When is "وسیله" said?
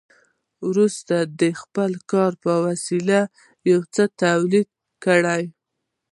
2.65-3.19